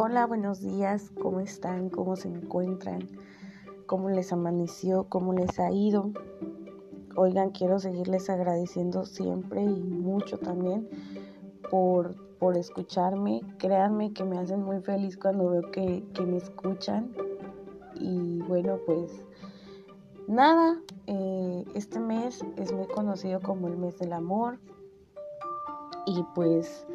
[0.00, 1.90] Hola, buenos días, ¿cómo están?
[1.90, 3.08] ¿Cómo se encuentran?
[3.86, 5.08] ¿Cómo les amaneció?
[5.08, 6.12] ¿Cómo les ha ido?
[7.16, 10.88] Oigan, quiero seguirles agradeciendo siempre y mucho también
[11.68, 13.40] por, por escucharme.
[13.58, 17.12] Créanme que me hacen muy feliz cuando veo que, que me escuchan.
[17.96, 19.24] Y bueno, pues
[20.28, 24.60] nada, eh, este mes es muy conocido como el mes del amor.
[26.06, 26.86] Y pues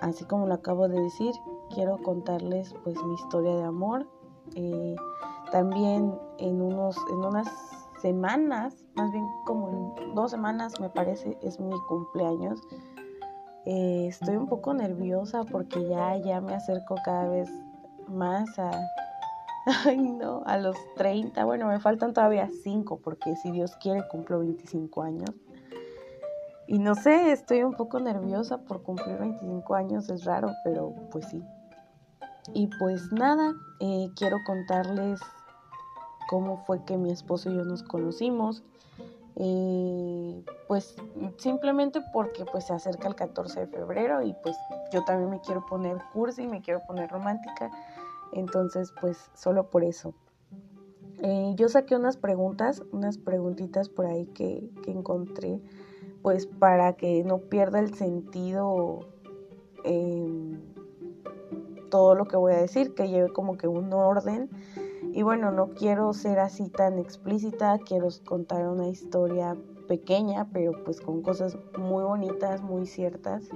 [0.00, 1.34] así como lo acabo de decir,
[1.70, 4.06] quiero contarles pues mi historia de amor.
[4.54, 4.96] Eh,
[5.50, 7.48] también en, unos, en unas
[8.00, 12.60] semanas, más bien como en dos semanas me parece, es mi cumpleaños.
[13.66, 17.48] Eh, estoy un poco nerviosa porque ya, ya me acerco cada vez
[18.08, 18.70] más a,
[19.86, 21.44] ay no, a los 30.
[21.44, 25.30] Bueno, me faltan todavía 5 porque si Dios quiere cumplo 25 años.
[26.66, 31.26] Y no sé, estoy un poco nerviosa por cumplir 25 años, es raro, pero pues
[31.26, 31.42] sí.
[32.52, 35.20] Y pues nada, eh, quiero contarles
[36.28, 38.62] cómo fue que mi esposo y yo nos conocimos.
[39.36, 40.94] Eh, pues
[41.38, 44.56] simplemente porque pues se acerca el 14 de febrero y pues
[44.92, 47.70] yo también me quiero poner cursi, me quiero poner romántica.
[48.32, 50.14] Entonces pues solo por eso.
[51.18, 55.60] Eh, yo saqué unas preguntas, unas preguntitas por ahí que, que encontré
[56.24, 59.00] pues para que no pierda el sentido
[59.84, 60.58] em,
[61.90, 64.48] todo lo que voy a decir, que lleve como que un orden.
[65.12, 69.54] Y bueno, no quiero ser así tan explícita, quiero contar una historia
[69.86, 73.50] pequeña, pero pues con cosas muy bonitas, muy ciertas.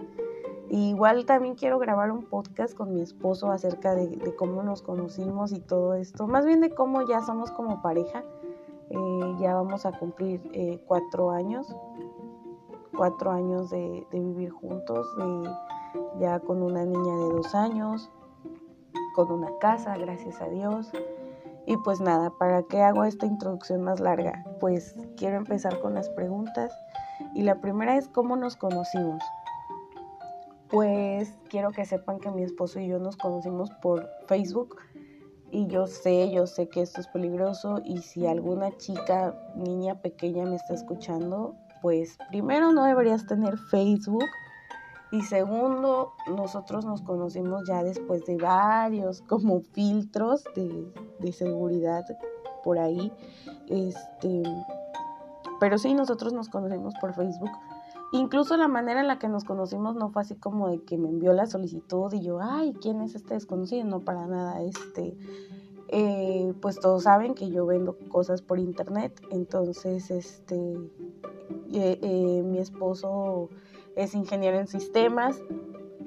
[0.68, 5.60] igual también quiero grabar un podcast con mi esposo acerca de, cómo nos conocimos y
[5.60, 8.22] todo esto, más bien de cómo ya somos como pareja.
[8.90, 11.74] Eh, ya vamos a cumplir eh, cuatro años
[12.98, 15.06] cuatro años de, vivir juntos,
[16.18, 18.10] ya con una niña de dos años,
[19.14, 20.90] con una casa, gracias a Dios.
[21.64, 24.44] Y pues nada, ¿para qué hago esta introducción más larga?
[24.58, 26.76] Pues quiero empezar con las preguntas.
[27.34, 29.22] Y la primera es cómo nos conocimos.
[30.68, 34.76] Pues quiero que sepan que mi esposo y yo nos conocimos por Facebook.
[35.50, 37.80] Y yo sé, yo sé que esto es peligroso.
[37.84, 44.28] Y si alguna chica, niña pequeña me está escuchando, pues primero no deberías tener Facebook
[45.10, 52.04] y segundo, nosotros nos conocimos ya después de varios como filtros de, seguridad
[52.62, 53.12] por ahí.
[53.68, 54.42] Este,
[55.60, 57.50] pero sí, nosotros nos conocimos por Facebook.
[58.12, 61.08] Incluso la manera en la que nos conocimos no fue así como de que me
[61.08, 63.84] envió la solicitud y yo, ay, ¿quién es este desconocido?
[63.84, 64.62] No, para nada.
[64.62, 65.14] Este,
[65.88, 70.74] eh, pues todos saben que yo vendo cosas por internet, entonces, este,
[71.72, 73.50] eh, mi esposo
[73.96, 75.42] es ingeniero en sistemas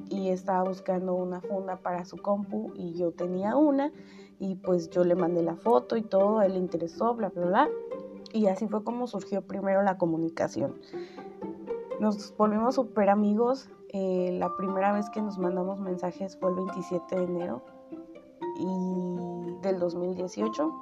[0.09, 3.91] y estaba buscando una funda para su compu y yo tenía una
[4.39, 7.69] y pues yo le mandé la foto y todo, él le interesó, bla, bla, bla.
[8.33, 10.73] Y así fue como surgió primero la comunicación.
[11.99, 13.69] Nos volvimos súper amigos.
[13.89, 17.61] Eh, la primera vez que nos mandamos mensajes fue el 27 de enero
[18.57, 20.73] y del 2018.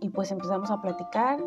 [0.00, 1.40] Y pues empezamos a platicar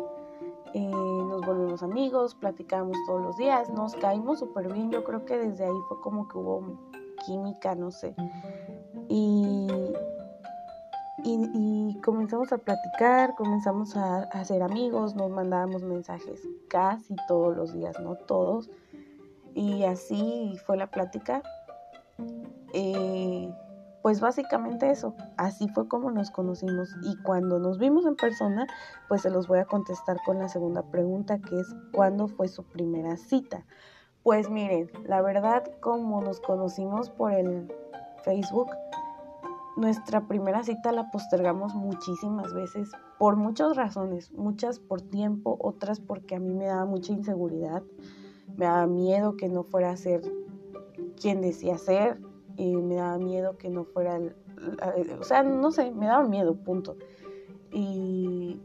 [0.74, 1.11] eh,
[1.42, 5.64] nos volvimos amigos, platicamos todos los días, nos caímos súper bien, yo creo que desde
[5.64, 6.78] ahí fue como que hubo
[7.26, 8.14] química, no sé.
[9.08, 9.66] Y,
[11.24, 17.72] y, comenzamos a platicar, comenzamos a, a, ser amigos, nos mandábamos mensajes casi todos los
[17.72, 18.70] días, no todos.
[19.54, 21.42] Y así fue la plática.
[22.72, 23.52] Eh,
[24.02, 28.66] pues básicamente eso, así fue como nos conocimos y cuando nos vimos en persona,
[29.08, 32.64] pues se los voy a contestar con la segunda pregunta que es ¿cuándo fue su
[32.64, 33.64] primera cita?
[34.22, 37.72] Pues miren, la verdad como nos conocimos por el
[38.24, 38.70] Facebook,
[39.76, 46.34] nuestra primera cita la postergamos muchísimas veces por muchas razones, muchas por tiempo, otras porque
[46.34, 47.82] a mí me daba mucha inseguridad,
[48.56, 50.22] me daba miedo que no fuera a ser
[51.20, 52.20] quien decía ser,
[52.56, 54.20] y me daba miedo que no fuera,
[55.18, 56.96] o sea, no sé, me daba miedo, punto.
[57.72, 58.60] Y,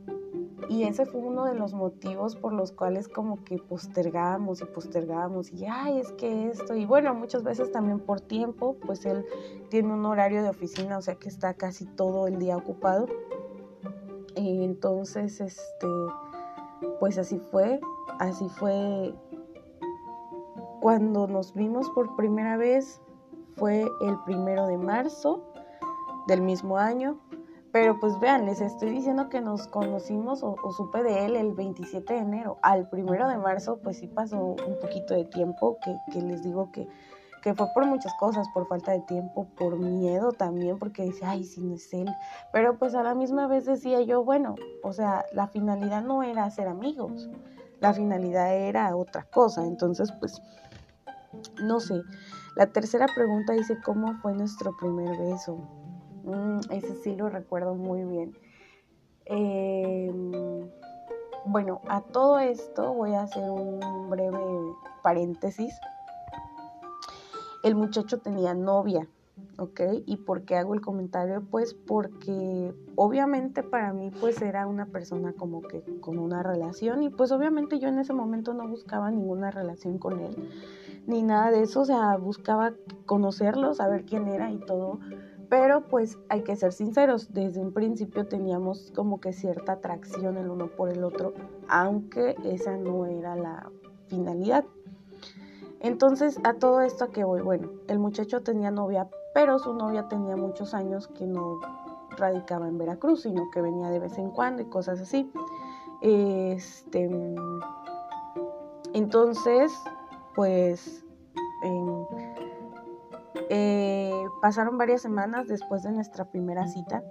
[0.69, 5.51] y ese fue uno de los motivos por los cuales como que postergábamos y postergábamos
[5.53, 9.25] y, ay, es que esto, y bueno, muchas veces también por tiempo, pues él
[9.69, 13.07] tiene un horario de oficina, o sea que está casi todo el día ocupado.
[14.35, 15.87] Y entonces, este,
[16.99, 17.79] pues así fue,
[18.19, 19.15] así fue
[20.79, 23.01] cuando nos vimos por primera vez,
[23.57, 25.43] fue el primero de marzo
[26.27, 27.19] del mismo año.
[27.71, 32.13] Pero pues vean, les estoy diciendo que nos conocimos o, supe de él el 27
[32.13, 32.57] de enero.
[32.61, 36.87] Al primero de marzo pues sí pasó un poquito de tiempo que, les digo que,
[37.43, 41.43] que fue por muchas cosas, por falta de tiempo, por miedo también, porque dice, ay,
[41.43, 42.09] si no es él.
[42.53, 46.49] Pero pues a la misma vez decía yo, bueno, o sea, la finalidad no era
[46.49, 47.29] ser amigos,
[47.79, 49.65] la finalidad era otra cosa.
[49.65, 50.41] Entonces, pues,
[51.61, 51.95] no sé.
[52.57, 55.57] La tercera pregunta dice, ¿cómo fue nuestro primer beso?
[56.23, 58.35] Mm, ese sí lo recuerdo muy bien.
[59.25, 60.67] Em,
[61.45, 64.39] bueno, a todo esto voy a hacer un breve
[65.03, 65.73] paréntesis
[67.63, 69.07] el muchacho tenía novia,
[69.57, 69.81] ¿ok?
[70.05, 71.43] ¿Y por qué hago el comentario?
[71.49, 77.09] Pues porque obviamente para mí pues era una persona como que con una relación y
[77.09, 80.49] pues obviamente yo en ese momento no buscaba ninguna relación con él
[81.07, 82.73] ni nada de eso, o sea, buscaba
[83.05, 84.99] conocerlo, saber quién era y todo.
[85.49, 90.49] Pero pues hay que ser sinceros, desde un principio teníamos como que cierta atracción el
[90.49, 91.33] uno por el otro,
[91.69, 93.71] aunque esa no era la
[94.07, 94.65] finalidad.
[95.79, 100.09] Entonces, a todo esto a que voy, bueno, el muchacho tenía novia, pero su novia
[100.09, 101.61] tenía muchos años que no
[102.17, 105.31] radicaba en Veracruz, sino que venía de vez en cuando y cosas así.
[106.01, 107.09] Este,
[108.93, 109.71] entonces,
[110.37, 111.03] pues,
[113.49, 117.03] eh, pasaron varias semanas después de nuestra primera cita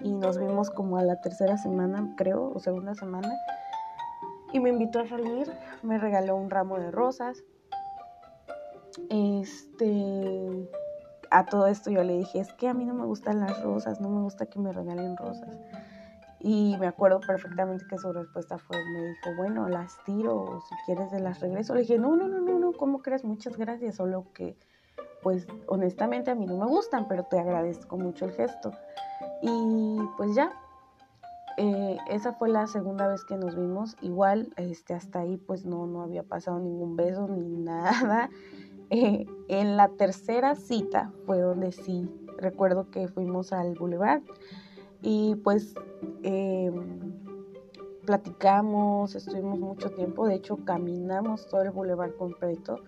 [0.00, 3.30] y nos vimos como a la tercera semana, creo, o segunda semana.
[4.54, 5.52] Y me invitó a salir,
[5.82, 7.44] me regaló un ramo de rosas,
[9.10, 10.70] este,
[11.30, 14.00] a todo esto yo le dije, es que a mí no me gustan las rosas,
[14.00, 15.54] no me gusta que me regalen rosas.
[16.40, 21.10] Y me acuerdo perfectamente que su respuesta fue, me dijo, bueno, las tiro, si quieres
[21.10, 21.74] de las regreso.
[21.74, 23.24] Le dije, no, no, no, no, no, ¿cómo crees?
[23.24, 24.56] Muchas gracias, solo que,
[25.22, 28.70] pues, honestamente a mí no me gustan, pero te agradezco mucho el gesto.
[29.42, 30.52] Y pues ya,
[31.56, 33.96] eh, esa fue la segunda vez que nos vimos.
[34.00, 38.30] Igual, este, hasta ahí, pues no, no había pasado ningún beso ni nada.
[38.90, 42.08] Eh, en la tercera cita fue donde sí
[42.38, 44.22] recuerdo que fuimos al boulevard
[45.02, 45.74] y pues
[46.22, 47.12] em,
[48.04, 52.80] platicamos, estuvimos mucho tiempo, de hecho caminamos todo el boulevard completo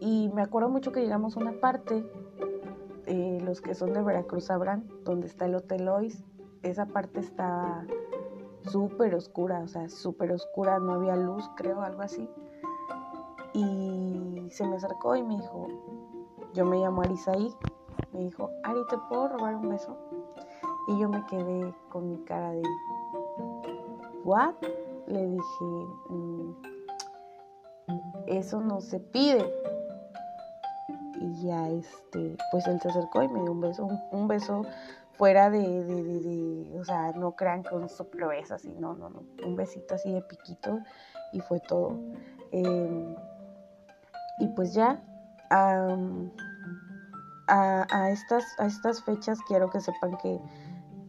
[0.00, 2.10] y me acuerdo mucho que llegamos a una parte,
[3.06, 6.24] eh, los que son de Veracruz sabrán, donde está el Hotel Lois,
[6.62, 7.86] esa parte está
[8.62, 12.28] súper oscura, o sea, súper oscura, no había luz, creo, algo así.
[13.52, 15.68] Y se me acercó y me dijo,
[16.54, 17.54] yo me llamo Arisaí,
[18.14, 19.98] me dijo, Ari, ¿te puedo robar un beso?
[20.90, 22.62] Y yo me quedé con mi cara de,
[24.24, 24.54] ¿what?
[25.06, 25.64] Le dije,
[26.08, 26.50] mm,
[28.26, 29.48] eso no se pide.
[31.20, 34.62] Y ya, este, pues él se acercó y me dio un beso, un, beso
[35.12, 39.54] fuera de, o sea, no crean que un soplo es así, no, no, no, un
[39.54, 40.80] besito así de piquito
[41.32, 41.96] y fue todo.
[42.50, 43.16] Eh,
[44.40, 45.00] y pues ya,
[47.50, 50.40] a, estas, a estas fechas quiero que sepan que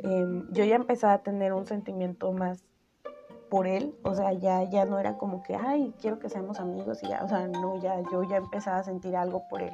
[0.03, 2.63] em, yo ya empezaba a tener un sentimiento más
[3.49, 7.03] por él, o sea, ya, ya no era como que, ay, quiero que seamos amigos
[7.03, 9.73] y ya, o sea, no, ya, yo ya empezaba a sentir algo por él.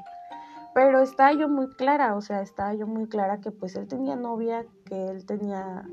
[0.73, 4.15] Pero estaba yo muy clara, o sea, estaba yo muy clara que pues él tenía
[4.15, 5.87] novia, que él tenía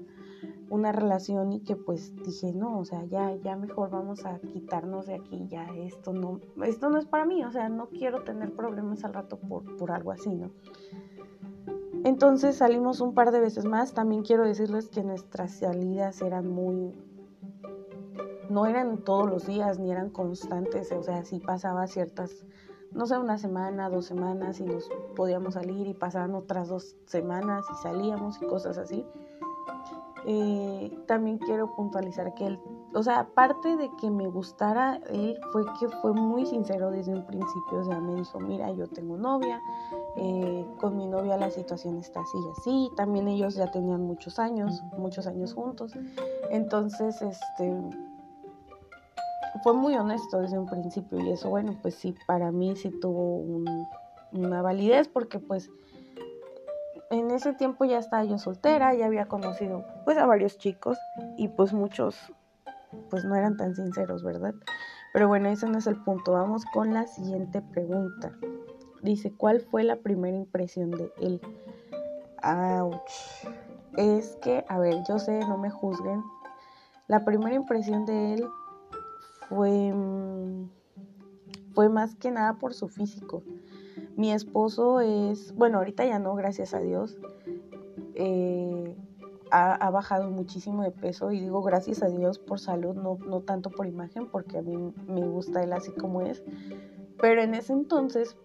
[0.70, 5.06] una relación y que pues dije, no, o sea, ya, ya mejor vamos a quitarnos
[5.06, 8.52] de aquí, ya esto no, esto no es para mí, o sea, no quiero tener
[8.54, 10.50] problemas al rato por, por algo así, ¿no?
[12.04, 16.92] Entonces salimos un par de veces más, también quiero decirles que nuestras salidas eran muy,
[18.50, 22.44] no eran todos los días, ni eran constantes, o sea, sí pasaba ciertas,
[22.92, 27.64] no sé, una semana, dos semanas y nos podíamos salir y pasaban otras dos semanas
[27.72, 29.06] y salíamos y cosas así.
[30.26, 32.60] Eh, también quiero puntualizar que él,
[32.94, 37.26] o sea, aparte de que me gustara, él fue que fue muy sincero desde un
[37.26, 39.60] principio, o sea, me dijo, mira, yo tengo novia,
[40.16, 44.38] eh, con mi novia la situación está así y así, también ellos ya tenían muchos
[44.38, 45.92] años, muchos años juntos,
[46.50, 47.78] entonces, este,
[49.62, 53.44] fue muy honesto desde un principio y eso, bueno, pues sí, para mí sí tuvo
[54.32, 55.70] una validez porque pues
[57.14, 60.98] en ese tiempo ya estaba yo soltera, ya había conocido pues a varios chicos
[61.36, 62.32] y pues muchos
[63.10, 64.54] pues no eran tan sinceros, ¿verdad?
[65.12, 66.32] Pero bueno, ese no es el punto.
[66.32, 68.32] Vamos con la siguiente pregunta.
[69.02, 71.40] Dice, ¿cuál fue la primera impresión de él?
[72.42, 73.48] Ouch.
[73.96, 76.22] Es que, a ver, yo sé, no me juzguen.
[77.06, 78.48] La primera impresión de él
[79.48, 80.68] fue mm,
[81.74, 83.42] fue más que nada por su físico.
[84.16, 87.18] Mi esposo es, bueno, ahorita ya no, gracias a Dios.
[88.14, 88.96] Eh,
[89.50, 93.70] ha, bajado muchísimo de peso y digo gracias a Dios por salud, no, no tanto
[93.70, 96.42] por imagen, porque a mí me gusta él así como es.
[97.20, 98.36] Pero en ese entonces,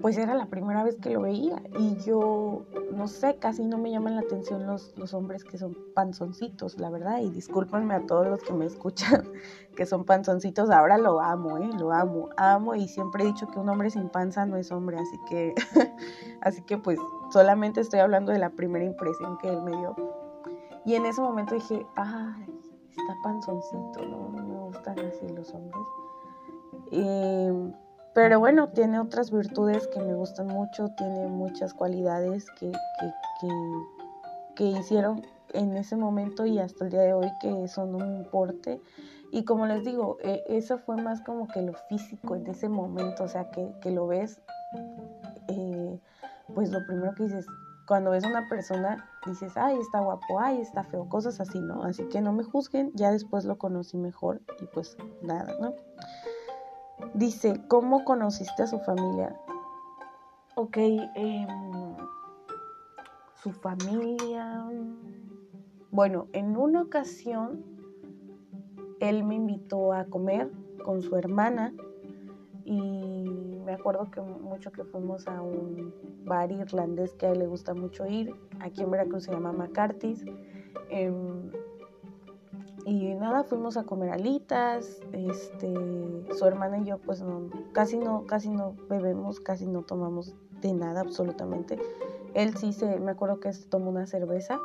[0.00, 3.90] pues era la primera vez que lo veía y yo, no sé, casi no me
[3.90, 8.26] llaman la atención los, los hombres que son panzoncitos, la verdad, y discúlpenme a todos
[8.26, 9.24] los que me escuchan
[9.76, 11.70] que son panzoncitos, ahora lo amo, ¿eh?
[11.78, 14.98] Lo amo, amo y siempre he dicho que un hombre sin panza no es hombre,
[14.98, 15.54] así que,
[16.40, 16.98] así que pues
[17.30, 19.94] solamente estoy hablando de la primera impresión que él me dio.
[20.84, 22.46] Y en ese momento dije, ay,
[22.90, 25.86] está panzoncito, no, me gustan así los hombres.
[26.92, 27.72] Eh,
[28.16, 32.72] pero bueno, tiene otras virtudes que me gustan mucho, tiene muchas cualidades que,
[34.56, 35.20] que, hicieron
[35.52, 38.80] en ese momento y hasta el día de hoy que eso no me importe.
[39.32, 43.24] Y como les digo, e, eso fue más como que lo físico en ese momento,
[43.24, 44.40] o sea, que, lo ves,
[45.48, 46.00] eh,
[46.54, 47.44] pues lo primero que dices,
[47.86, 51.82] cuando ves a una persona, dices, ay, está guapo, ay, está feo, cosas así, ¿no?
[51.82, 55.74] Así que no me juzguen, ya después lo conocí mejor y pues nada, ¿no?
[57.14, 59.38] Dice, ¿cómo conociste a su familia?
[60.54, 61.96] Ok, em,
[63.42, 64.64] su familia.
[65.90, 67.64] Bueno, en una ocasión
[69.00, 70.50] él me invitó a comer
[70.84, 71.72] con su hermana
[72.64, 75.94] y me acuerdo que mucho que fuimos a un
[76.24, 80.24] bar irlandés que a él le gusta mucho ir, aquí en Veracruz se llama McCarthy's.
[80.90, 81.50] Em,
[82.86, 85.74] y nada, fuimos a comer alitas, este,
[86.38, 90.72] su hermana y yo pues no, casi no, casi no bebemos, casi no tomamos de
[90.72, 91.80] nada absolutamente.
[92.34, 94.60] Él sí se, me acuerdo que se tomó una cerveza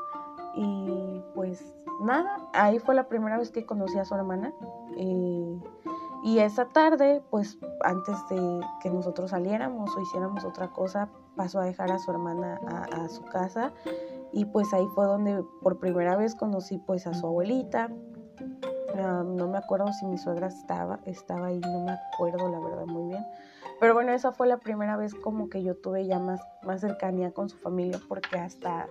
[0.55, 1.73] y pues
[2.03, 4.53] nada, ahí fue la primera vez que conocí a su hermana.
[4.97, 5.59] Eh,
[6.23, 11.65] y esa tarde, pues antes de que nosotros saliéramos o hiciéramos otra cosa, pasó a
[11.65, 13.73] dejar a su hermana a, a su casa
[14.31, 17.89] y pues ahí fue donde por primera vez conocí pues a su abuelita,
[18.95, 23.09] no me acuerdo si mi suegra estaba, estaba ahí, no me acuerdo la verdad muy
[23.09, 23.25] bien.
[23.79, 27.31] Pero bueno, esa fue la primera vez como que yo tuve ya más, más cercanía
[27.31, 28.87] con su familia porque hasta,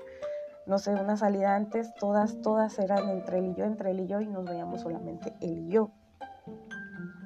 [0.67, 4.07] no sé, una salida antes, todas, todas eran entre él y yo, entre él y
[4.07, 5.91] yo y nos veíamos solamente él y yo.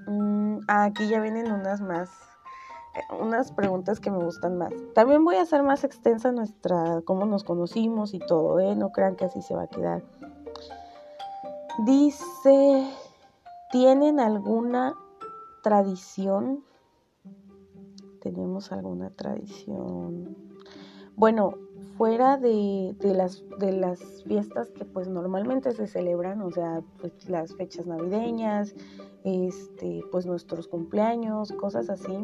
[0.07, 2.11] Mm, aquí ya vienen unas más,
[2.95, 4.73] eh, unas preguntas que me gustan más.
[4.95, 8.77] También voy a hacer más extensa nuestra, cómo nos conocimos y todo, ¿eh?
[8.77, 10.03] No crean que así se va a quedar.
[11.79, 12.89] Dice,
[13.73, 14.95] ¿tienen alguna
[15.65, 16.63] tradición?
[18.21, 20.37] ¿Tenemos alguna tradición?
[21.17, 21.55] Bueno,
[21.97, 27.55] fuera de, las, de las fiestas que pues normalmente se celebran, o sea, pues las
[27.57, 28.75] fechas navideñas,
[29.25, 32.17] este, pues nuestros cumpleaños, cosas así,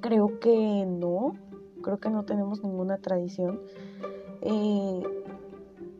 [0.00, 1.34] creo que no,
[1.82, 3.60] creo que no tenemos ninguna tradición.
[4.40, 5.02] Eh,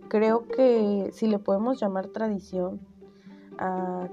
[0.09, 2.81] creo que si le podemos llamar tradición
[3.59, 4.09] a,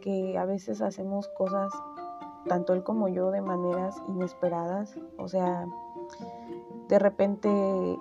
[0.00, 1.72] que a veces hacemos cosas,
[2.48, 5.66] tanto él como yo, de maneras inesperadas, o sea,
[6.88, 7.48] de repente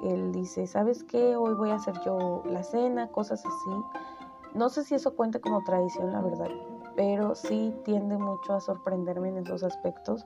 [0.04, 1.36] él dice, ¿sabes qué?
[1.36, 3.72] Hoy voy a hacer yo la cena, cosas así.
[4.54, 6.50] No sé si eso cuente como tradición, la verdad,
[6.96, 10.26] pero sí tiende mucho a sorprenderme en esos aspectos.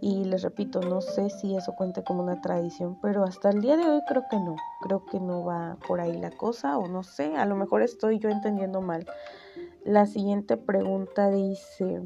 [0.00, 3.76] Y les repito, no sé si eso cuente como una tradición, pero hasta el día
[3.76, 4.56] de hoy creo que no.
[4.82, 8.18] Creo que no va por ahí la cosa, o no sé, a lo mejor estoy
[8.18, 9.06] yo entendiendo mal.
[9.84, 12.02] La siguiente pregunta dice,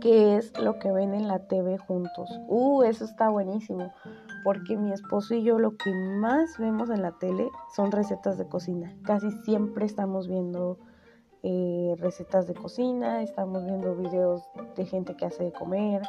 [0.00, 2.30] ¿qué es lo que ven en la TV juntos?
[2.46, 3.92] Uh, eso está buenísimo,
[4.44, 8.46] porque mi esposo y yo lo que más vemos en la tele son recetas de
[8.46, 8.94] cocina.
[9.02, 10.78] Casi siempre estamos viendo
[11.46, 16.00] eh, recetas de cocina, estamos viendo videos de gente que hace de comer.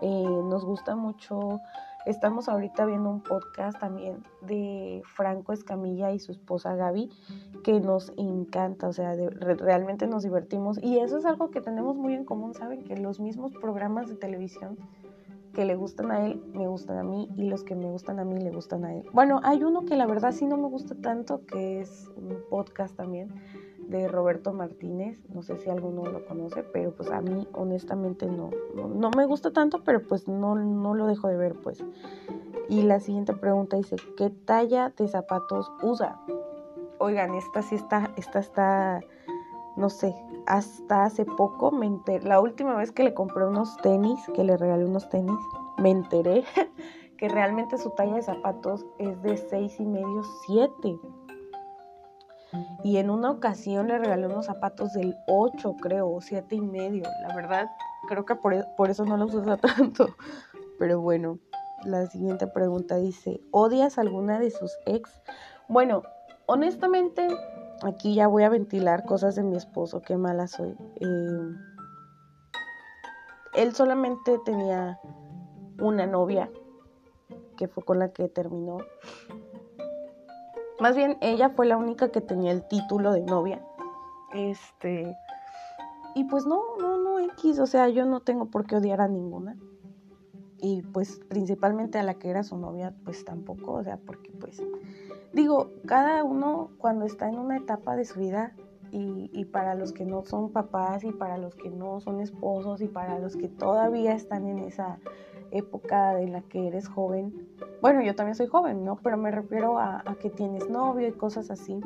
[0.00, 1.60] Eh, nos gusta mucho,
[2.06, 7.10] estamos ahorita viendo un podcast también de Franco Escamilla y su esposa Gaby,
[7.62, 10.82] que nos encanta, o sea, realmente nos divertimos.
[10.82, 12.84] Y eso es algo que tenemos muy en común, ¿saben?
[12.84, 14.78] Que los mismos programas de televisión
[15.52, 18.24] que le gustan a él me gustan a mí y los que me gustan a
[18.24, 19.04] mí le gustan a él.
[19.12, 22.96] Bueno, hay uno que la verdad sí no me gusta tanto, que es un podcast
[22.96, 23.28] también
[23.88, 28.50] de Roberto Martínez, no sé si alguno lo conoce, pero pues a mí honestamente no,
[28.74, 31.84] no, me gusta tanto, pero pues no, no lo dejo de ver pues.
[32.68, 36.20] Y la siguiente pregunta dice, ¿qué talla de zapatos usa?
[36.98, 39.00] Oigan, esta sí está, esta está,
[39.76, 40.14] no sé,
[40.46, 44.56] hasta hace poco me enteré, la última vez que le compré unos tenis, que le
[44.56, 45.38] regalé unos tenis,
[45.78, 46.44] me enteré
[47.18, 50.98] que realmente su talla de zapatos es de seis y medio, siete
[52.82, 57.04] y en una ocasión le regalé unos zapatos del 8, creo, o 7 y medio.
[57.22, 57.70] La verdad,
[58.08, 60.14] creo que por, e, por eso no los usa tanto.
[60.78, 61.38] Pero bueno,
[61.84, 65.10] la siguiente pregunta dice, ¿odias alguna de sus ex?
[65.68, 66.02] Bueno,
[66.46, 67.28] honestamente,
[67.82, 70.74] aquí ya voy a ventilar cosas de mi esposo, qué mala soy.
[71.00, 71.54] Eh,
[73.54, 74.98] él solamente tenía
[75.80, 76.50] una novia,
[77.56, 78.78] que fue con la que terminó.
[80.84, 83.64] Más bien, ella fue la única que tenía el título de novia.
[84.34, 85.16] Este.
[86.14, 87.58] Y pues no, no, no, X.
[87.58, 89.56] O sea, yo no tengo por qué odiar a ninguna.
[90.58, 93.72] Y pues principalmente a la que era su novia, pues tampoco.
[93.72, 94.62] O sea, porque pues.
[95.32, 98.52] Digo, cada uno cuando está en una etapa de su vida
[98.90, 102.82] y, y, para los que no son papás y para los que no son esposos
[102.82, 104.98] y para los que todavía están en esa
[105.50, 107.48] época en la que eres joven.
[107.80, 108.96] Bueno, yo también soy joven, ¿no?
[108.96, 111.80] Pero me refiero a, que tienes novio y cosas así.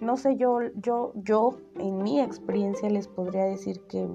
[0.00, 4.08] No sé, yo, yo, yo en mi experiencia les podría decir que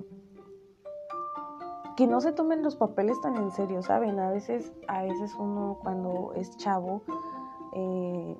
[1.95, 4.19] que no se tomen los papeles tan en serio, ¿saben?
[4.19, 7.03] A veces, a veces uno cuando es chavo
[7.73, 8.37] eh,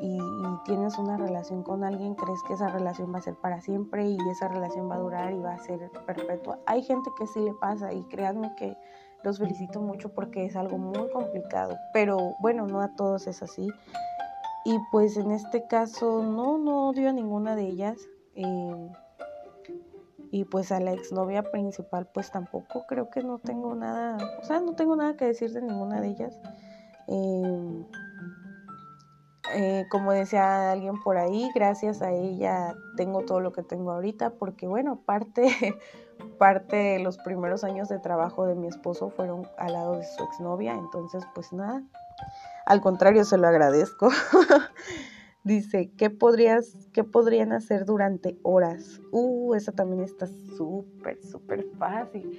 [0.00, 0.18] y,
[0.64, 4.18] tienes una relación con alguien, crees que esa relación va a ser para siempre y
[4.30, 6.58] esa relación va a durar y va a ser perpetua.
[6.66, 8.76] Hay gente que sí le pasa y créanme que
[9.24, 13.68] los felicito mucho porque es algo muy complicado, pero bueno, no a todos es así.
[14.64, 17.98] Y pues en este caso no, no odio a ninguna de ellas.
[18.34, 18.92] Eh,
[20.30, 24.60] y pues a la exnovia principal pues tampoco creo que no tengo nada, o sea,
[24.60, 26.38] no tengo nada que decir de ninguna de ellas.
[27.08, 27.84] Eh,
[29.54, 34.30] eh, como decía alguien por ahí, gracias a ella tengo todo lo que tengo ahorita,
[34.30, 35.46] porque bueno, parte,
[36.38, 40.22] parte de los primeros años de trabajo de mi esposo fueron al lado de su
[40.24, 41.82] exnovia, entonces pues nada,
[42.66, 44.10] al contrario se lo agradezco.
[45.42, 49.00] Dice, ¿qué, podrías, ¿qué podrían hacer durante horas?
[49.10, 52.38] Uh, eso también está súper, súper fácil.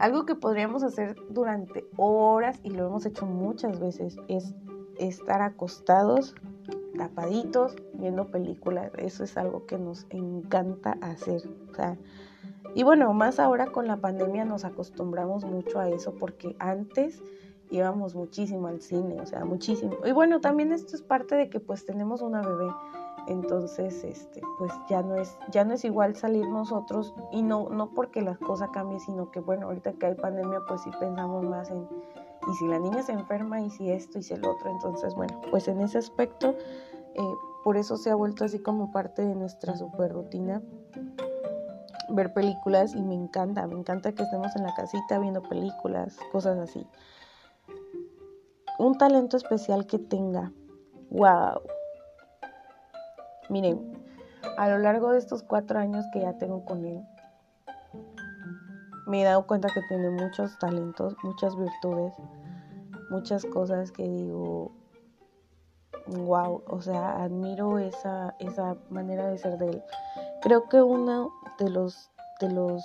[0.00, 4.54] Algo que podríamos hacer durante horas, y lo hemos hecho muchas veces, es
[5.00, 6.34] estar acostados,
[6.96, 8.92] tapaditos, viendo películas.
[8.98, 11.42] Eso es algo que nos encanta hacer.
[12.74, 17.22] y bueno, más ahora con la pandemia nos acostumbramos mucho a eso porque antes
[17.70, 19.96] íbamos muchísimo al cine, o sea, muchísimo.
[20.04, 22.70] Y bueno, también esto es parte de que pues tenemos una bebé.
[23.26, 27.90] Entonces, este, pues ya no es, ya no es igual salir nosotros, y no, no
[27.90, 31.70] porque la cosa cambie, sino que bueno, ahorita que hay pandemia, pues sí pensamos más
[31.70, 31.86] en,
[32.48, 34.70] y si la niña se enferma y si esto y si el otro.
[34.70, 36.54] Entonces, bueno, pues en ese aspecto,
[37.14, 40.62] eh, por eso se ha vuelto así como parte de nuestra super rutina
[42.12, 46.58] ver películas y me encanta, me encanta que estemos en la casita viendo películas, cosas
[46.58, 46.86] así.
[48.78, 50.52] Un talento especial que tenga.
[51.10, 51.60] ¡Wow!
[53.48, 54.04] Miren,
[54.56, 57.02] a lo largo de estos cuatro años que ya tengo con él,
[59.10, 62.12] me he dado cuenta que tiene muchos talentos, muchas virtudes,
[63.10, 64.70] muchas cosas que digo,
[66.06, 69.82] wow, o sea, admiro esa, esa manera de ser de él.
[70.42, 72.84] Creo que uno de los, de los,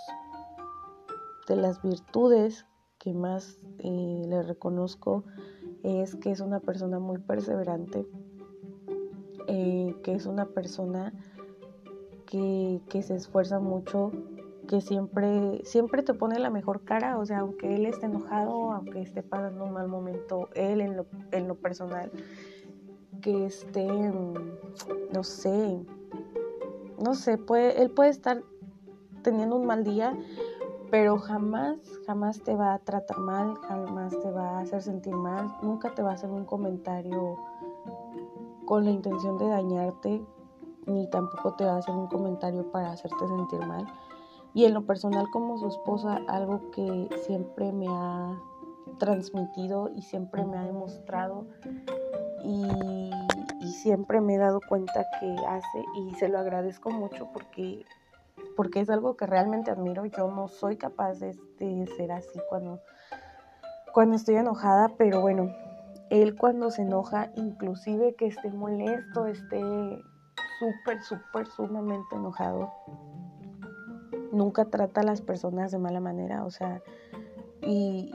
[1.48, 2.66] de las virtudes
[2.98, 5.24] que más eh, le reconozco
[5.84, 8.08] es que es una persona muy perseverante,
[9.48, 11.14] eh, que es una persona
[12.26, 14.12] que, que se esfuerza mucho
[14.68, 19.02] que siempre, siempre te pone la mejor cara, o sea, aunque él esté enojado, aunque
[19.02, 22.12] esté pasando un mal momento, él en lo, en lo personal,
[23.22, 23.86] que esté,
[25.14, 25.80] no sé,
[27.02, 28.44] no sé, puede, él puede estar
[29.24, 30.18] teniendo un mal día,
[30.92, 35.56] pero jamás, jamás te va a tratar mal, jamás te va a hacer sentir mal,
[35.62, 37.38] nunca te va a hacer un comentario
[38.66, 40.22] con la intención de dañarte,
[40.86, 43.88] ni tampoco te va a hacer un comentario para hacerte sentir mal
[44.56, 48.40] y en lo personal como su esposa, algo que siempre me ha
[48.98, 51.46] transmitido y siempre me ha demostrado
[52.44, 53.12] y,
[53.66, 57.86] siempre me he dado cuenta que hace y se lo agradezco mucho porque,
[58.56, 60.06] porque es algo que realmente admiro.
[60.06, 62.80] Yo no soy capaz de, de ser así cuando,
[63.94, 65.52] cuando estoy enojada, pero bueno,
[66.10, 69.62] él cuando se enoja, inclusive que esté molesto, esté
[70.60, 72.72] súper, súper, sumamente enojado,
[74.36, 76.84] nunca trata a las personas de mala manera, o sea,
[77.62, 78.12] y,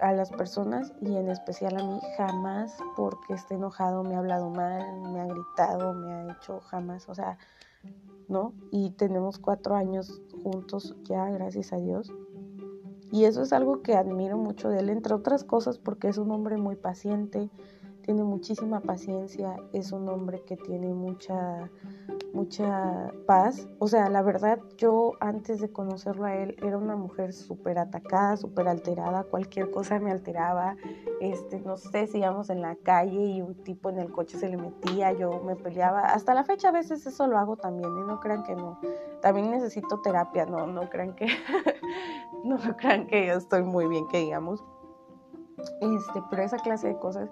[0.00, 4.50] a las personas y en especial a mí jamás porque esté enojado me ha hablado
[4.50, 7.38] mal, me ha gritado, me ha hecho jamás, o sea,
[8.28, 8.54] ¿no?
[8.70, 12.12] Y tenemos cuatro años juntos ya, gracias a Dios.
[13.12, 16.30] Y eso es algo que admiro mucho de él, entre otras cosas porque es un
[16.30, 17.50] hombre muy paciente,
[18.02, 21.70] tiene muchísima paciencia, es un hombre que tiene mucha
[22.32, 23.68] mucha paz.
[23.78, 28.36] O sea, la verdad, yo antes de conocerlo a él era una mujer súper atacada,
[28.36, 30.76] súper alterada, cualquier cosa me alteraba.
[31.20, 34.48] Este, no sé si íbamos en la calle y un tipo en el coche se
[34.48, 36.00] le metía, yo me peleaba.
[36.00, 38.80] Hasta la fecha a veces eso lo hago también, y no crean que no.
[39.20, 41.26] También necesito terapia, no, no crean que,
[42.44, 44.64] no crean que yo estoy muy bien, que digamos.
[45.80, 47.28] Este, pero esa clase de cosas.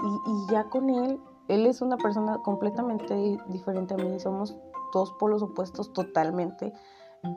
[0.00, 4.56] Y ya con él él es una persona completamente diferente a mí, somos
[4.92, 6.72] dos polos opuestos totalmente,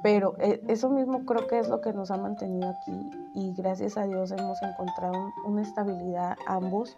[0.04, 3.98] pero eh, eso mismo creo que es lo que nos ha mantenido aquí y gracias
[3.98, 6.98] a Dios hemos encontrado una estabilidad ambos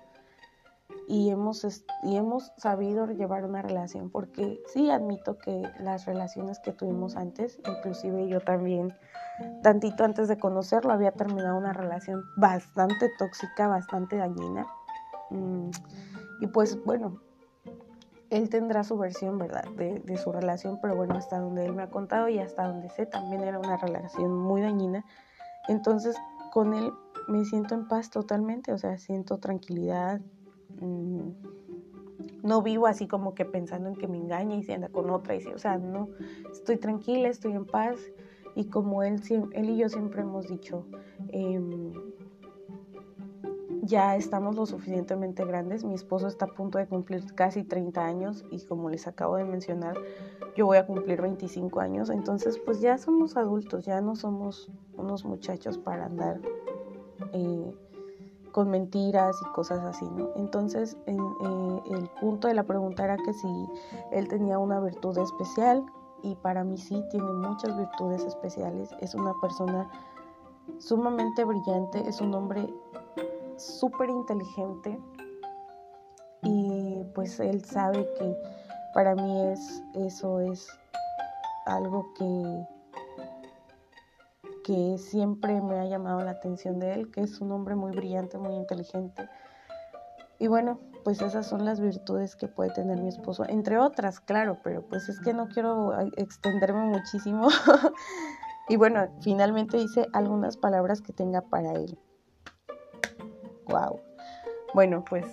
[1.07, 1.65] y hemos,
[2.03, 7.59] y hemos sabido llevar una relación, porque sí admito que las relaciones que tuvimos antes,
[7.67, 8.93] inclusive yo también,
[9.61, 14.65] tantito antes de conocerlo, había terminado una relación bastante tóxica, bastante dañina.
[15.29, 15.71] Mm,
[16.43, 17.21] y pues bueno,
[18.29, 19.63] él tendrá su versión, ¿verdad?
[19.77, 23.05] De, su relación, pero bueno, hasta donde él me ha contado y hasta donde sé,
[23.05, 25.05] también era una relación muy dañina.
[25.69, 26.17] Entonces,
[26.51, 26.91] con él
[27.29, 30.19] me siento en paz totalmente, o sea, siento tranquilidad.
[30.81, 31.29] Mm,
[32.43, 35.35] no vivo así como que pensando en que me engañe y se anda con otra,
[35.35, 36.09] y, o sea, no,
[36.51, 38.01] estoy tranquila, estoy en paz.
[38.53, 39.21] Y como él,
[39.53, 40.85] él y yo siempre hemos dicho,
[41.29, 41.61] eh,
[43.85, 45.83] ya estamos lo suficientemente grandes.
[45.83, 49.43] Mi esposo está a punto de cumplir casi 30 años y como les acabo de
[49.43, 49.97] mencionar,
[50.55, 52.09] yo voy a cumplir 25 años.
[52.09, 56.39] Entonces, pues ya somos adultos, ya no somos unos muchachos para andar
[57.33, 57.73] eh,
[58.53, 60.29] con mentiras y cosas así, ¿no?
[60.37, 63.67] Entonces, en, eh, el punto de la pregunta era que si
[64.11, 65.83] él tenía una virtud especial
[66.21, 68.91] y para mí sí, tiene muchas virtudes especiales.
[69.01, 69.89] Es una persona
[70.77, 72.73] sumamente brillante, es un hombre
[73.57, 74.99] súper inteligente
[76.41, 78.37] y pues él sabe que
[78.93, 80.67] para mí es eso es
[81.65, 82.67] algo que
[84.63, 88.37] que siempre me ha llamado la atención de él, que es un hombre muy brillante,
[88.37, 89.29] muy inteligente.
[90.39, 94.57] Y bueno, pues esas son las virtudes que puede tener mi esposo, entre otras, claro,
[94.63, 97.49] pero pues es que no quiero extenderme muchísimo.
[98.69, 101.99] y bueno, finalmente dice algunas palabras que tenga para él.
[103.73, 103.99] Wow.
[104.75, 105.25] Bueno, pues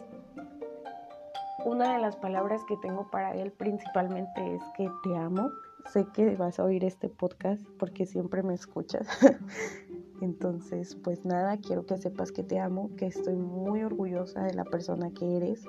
[1.67, 5.51] una de las palabras que tengo para él principalmente es que te amo.
[5.93, 9.07] Sé que vas a oír este podcast porque siempre me escuchas.
[10.23, 14.65] Entonces, pues nada, quiero que sepas que te amo, que estoy muy orgullosa de la
[14.65, 15.67] persona que eres,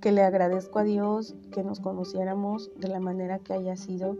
[0.00, 4.16] que le agradezco a Dios que nos conociéramos de la manera que haya sido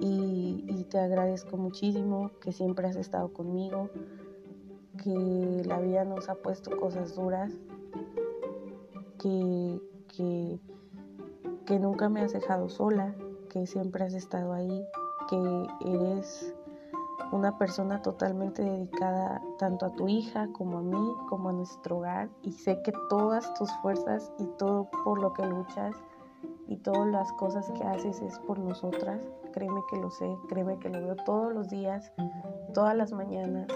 [0.00, 3.90] y, te agradezco muchísimo que siempre has estado conmigo,
[5.02, 7.52] que la vida nos ha puesto cosas duras,
[9.18, 9.80] que,
[10.14, 10.60] que,
[11.66, 13.14] que nunca me has dejado sola,
[13.48, 14.84] que siempre has estado ahí,
[15.28, 16.54] que eres
[17.32, 22.28] una persona totalmente dedicada tanto a tu hija como a mí, como a nuestro hogar,
[22.42, 25.96] y sé que todas tus fuerzas y todo por lo que luchas
[26.68, 29.26] y todas las cosas que haces es por nosotras.
[29.52, 32.12] Créeme que lo sé, créeme que lo veo todos los días,
[32.72, 33.66] todas las mañanas,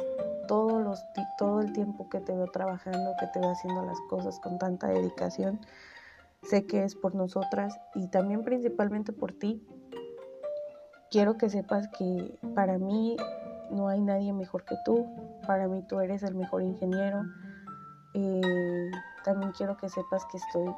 [0.48, 1.04] todos los,
[1.38, 4.88] todo el tiempo que te veo trabajando, que te veo haciendo las cosas con tanta
[4.88, 5.60] dedicación.
[6.42, 9.64] Sé que es por nosotras y también principalmente por ti.
[11.10, 13.16] Quiero que sepas que para mí
[13.70, 15.06] no hay nadie mejor que tú.
[15.46, 17.22] Para mí tú eres el mejor ingeniero.
[18.14, 18.90] Eh,
[19.24, 20.74] también quiero que sepas que estoy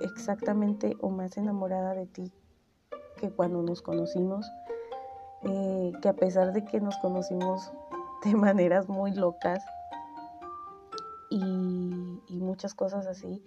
[0.00, 2.32] exactamente o más enamorada de ti
[3.16, 4.50] que cuando nos conocimos.
[5.44, 7.72] Eh, que a pesar de que nos conocimos
[8.24, 9.64] de maneras muy locas
[11.30, 11.40] y,
[12.38, 13.42] muchas cosas así.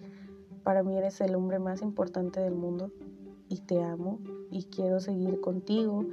[0.64, 2.90] Para mí eres el hombre más importante del mundo
[3.48, 4.18] y te amo
[4.50, 6.04] y quiero seguir contigo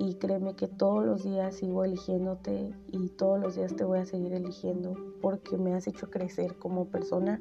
[0.00, 4.06] y créeme que todos los días sigo eligiéndote y todos los días te voy a
[4.06, 7.40] seguir eligiendo porque me has hecho crecer como persona.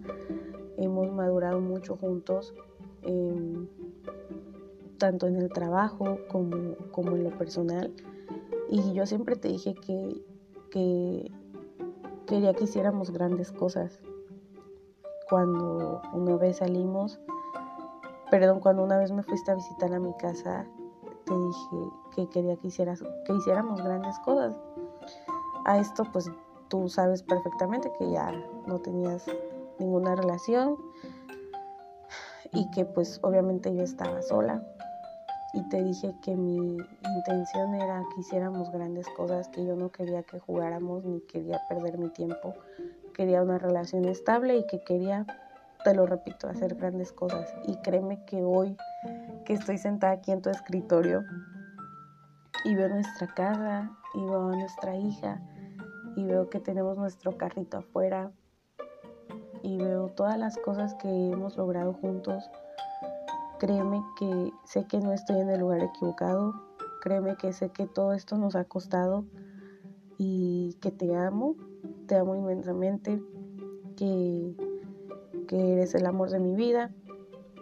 [0.78, 2.54] Hemos madurado mucho juntos,
[3.02, 3.68] em,
[5.00, 7.92] tanto en el trabajo como, como en lo personal.
[8.70, 10.22] Y yo siempre te dije que
[10.76, 11.32] que
[12.28, 14.02] quería que hiciéramos grandes cosas.
[15.30, 17.18] Cuando una vez salimos,
[18.30, 20.68] perdón, cuando una vez me fuiste a visitar a mi casa,
[21.24, 24.54] te dije que quería que, hicieras, que hiciéramos grandes cosas.
[25.64, 26.30] A esto pues
[26.68, 28.34] tú sabes perfectamente que ya
[28.68, 29.26] no tenías
[29.80, 30.76] ninguna relación
[32.52, 34.62] y que pues obviamente yo estaba sola
[35.56, 36.78] y te dije que mi
[37.16, 41.98] intención era que hiciéramos grandes cosas, que yo no quería que jugáramos ni quería perder
[41.98, 42.54] mi tiempo,
[43.14, 45.26] quería una relación estable y que quería
[45.86, 47.54] te lo repito, hacer grandes cosas.
[47.68, 48.76] Y créeme que hoy
[49.46, 51.24] que estoy sentada aquí en tu escritorio
[52.66, 55.40] y veo nuestra casa y veo a nuestra hija
[56.16, 58.32] y veo que tenemos nuestro carrito afuera
[59.62, 62.50] y veo todas las cosas que hemos logrado juntos,
[63.58, 66.54] créeme que sé que no estoy en el lugar equivocado,
[67.02, 69.26] créeme que sé que todo esto nos ha costado
[70.18, 71.56] y que te amo,
[72.08, 73.22] te amo inmensamente,
[73.96, 74.56] que,
[75.48, 76.92] que eres el amor de mi vida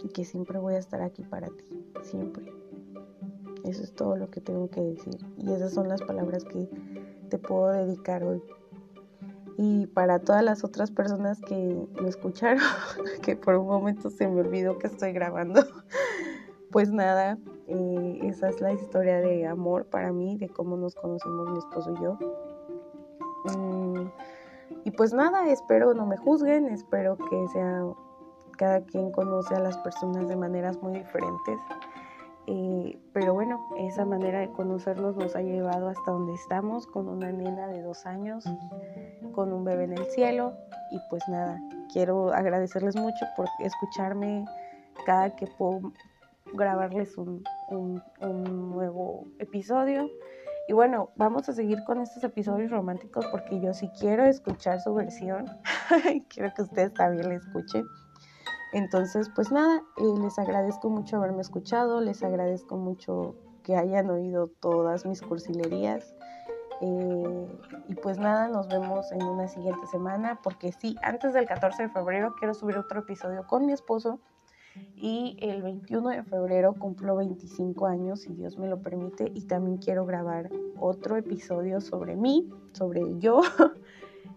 [0.04, 1.66] y que siempre voy a estar aquí para ti,
[2.04, 2.52] siempre.
[3.64, 6.68] Eso es todo lo que tengo que decir y esas son las palabras que
[7.30, 8.42] te puedo dedicar hoy.
[9.58, 12.60] Y para todas las otras personas que me escucharon,
[13.22, 15.64] que por un momento se me olvidó que estoy grabando,
[16.72, 17.38] pues nada,
[17.68, 21.94] eh, esa es la historia de amor para mí, de cómo nos conocimos mi esposo
[21.94, 22.18] y yo.
[23.58, 24.08] Mm,
[24.86, 27.84] y pues nada, espero no me juzguen, espero que sea
[28.58, 31.60] cada quien conoce a las personas de maneras muy diferentes.
[32.46, 37.32] Eh, pero bueno, esa manera de conocernos nos ha llevado hasta donde estamos, con una
[37.32, 38.44] nena de dos años,
[39.34, 40.54] con un bebé en el cielo.
[40.92, 41.60] Y pues nada,
[41.92, 44.46] quiero agradecerles mucho por escucharme
[45.06, 45.94] cada que puedo
[46.54, 50.10] grabarles un, un nuevo episodio.
[50.68, 54.94] Y bueno, vamos a seguir con estos episodios románticos porque yo sí quiero escuchar su
[54.94, 55.46] versión.
[56.30, 57.86] quiero que ustedes también la escuchen.
[58.74, 64.48] Entonces, pues nada, eh, les agradezco mucho haberme escuchado, les agradezco mucho que hayan oído
[64.48, 66.16] todas mis cursilerías.
[66.82, 67.48] Eh,
[67.88, 71.90] y pues nada, nos vemos en una siguiente semana, porque sí, antes del 14 de
[71.90, 74.20] febrero quiero subir otro episodio con mi esposo.
[74.96, 79.78] Y el 21 de febrero cumplo 25 años, si Dios me lo permite, y también
[79.78, 83.42] quiero grabar otro episodio sobre mí, sobre yo,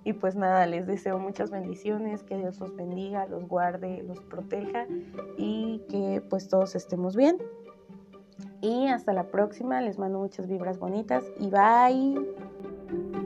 [0.07, 4.87] Y pues nada, les deseo muchas bendiciones, que Dios los bendiga, los guarde, los proteja
[5.37, 7.39] y que pues todos estemos bien.
[8.61, 13.26] Y hasta la próxima, les mando muchas vibras bonitas y bye.